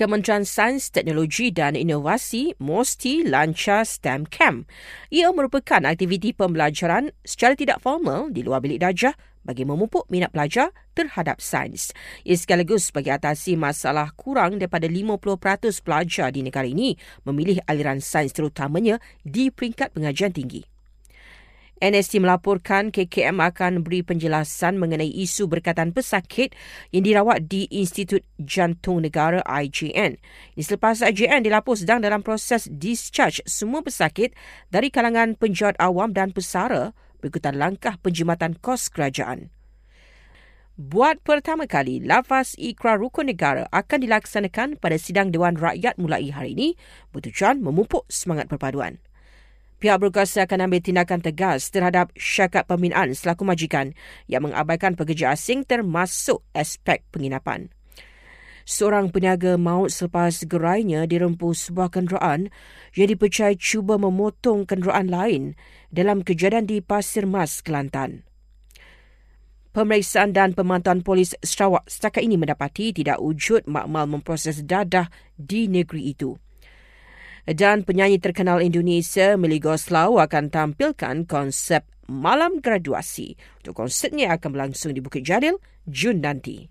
[0.00, 4.64] Kementerian Sains, Teknologi dan Inovasi MOSTI lancar STEM Camp.
[5.12, 9.12] Ia merupakan aktiviti pembelajaran secara tidak formal di luar bilik darjah
[9.44, 11.92] bagi memupuk minat pelajar terhadap sains.
[12.24, 15.20] Ia sekaligus bagi atasi masalah kurang daripada 50%
[15.84, 16.96] pelajar di negara ini
[17.28, 20.69] memilih aliran sains terutamanya di peringkat pengajian tinggi.
[21.80, 26.52] NST melaporkan KKM akan beri penjelasan mengenai isu berkaitan pesakit
[26.92, 30.20] yang dirawat di Institut Jantung Negara IJN.
[30.60, 34.36] Ini selepas IJN dilapor sedang dalam proses discharge semua pesakit
[34.68, 36.92] dari kalangan penjual awam dan pesara
[37.24, 39.48] berikutan langkah penjimatan kos kerajaan.
[40.76, 46.52] Buat pertama kali, lafaz ikrar rukun negara akan dilaksanakan pada sidang Dewan Rakyat mulai hari
[46.52, 46.68] ini
[47.12, 49.00] bertujuan memupuk semangat perpaduan.
[49.80, 53.96] Pihak berkuasa akan ambil tindakan tegas terhadap syakat pembinaan selaku majikan
[54.28, 57.72] yang mengabaikan pekerja asing termasuk aspek penginapan.
[58.68, 62.52] Seorang peniaga maut selepas gerainya dirempuh sebuah kenderaan
[62.92, 65.42] yang dipercayai cuba memotong kenderaan lain
[65.88, 68.28] dalam kejadian di Pasir Mas, Kelantan.
[69.72, 75.08] Pemeriksaan dan pemantauan polis Sarawak setakat ini mendapati tidak wujud makmal memproses dadah
[75.40, 76.36] di negeri itu
[77.50, 83.34] dan penyanyi terkenal Indonesia Millie Goslau akan tampilkan konsep malam graduasi.
[83.62, 85.58] Untuk konsertnya akan berlangsung di Bukit Jadil
[85.90, 86.69] Jun nanti.